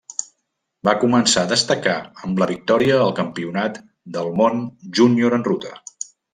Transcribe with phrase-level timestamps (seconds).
[0.87, 1.93] Va començar a destacar
[2.27, 3.79] amb la victòria al Campionat
[4.19, 4.67] del món
[5.03, 5.79] júnior en ruta.